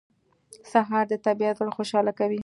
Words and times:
سهار 0.71 1.05
د 1.09 1.13
طبیعت 1.25 1.55
زړه 1.59 1.71
خوشاله 1.77 2.11
کوي. 2.19 2.39